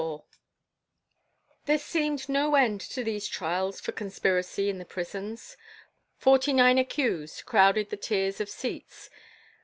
[0.01, 0.23] XXIV
[1.65, 5.55] There seemed no end to these trials for conspiracy in the prisons.
[6.17, 9.11] Forty nine accused crowded the tiers of seats.